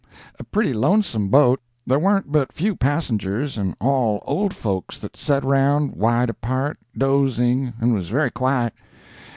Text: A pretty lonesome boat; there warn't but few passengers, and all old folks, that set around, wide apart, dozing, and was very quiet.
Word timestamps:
A 0.39 0.43
pretty 0.43 0.73
lonesome 0.73 1.27
boat; 1.29 1.61
there 1.85 1.99
warn't 1.99 2.31
but 2.31 2.51
few 2.51 2.75
passengers, 2.75 3.55
and 3.55 3.75
all 3.79 4.23
old 4.25 4.51
folks, 4.51 4.97
that 4.97 5.15
set 5.15 5.45
around, 5.45 5.95
wide 5.95 6.31
apart, 6.31 6.79
dozing, 6.97 7.73
and 7.79 7.93
was 7.93 8.09
very 8.09 8.31
quiet. 8.31 8.73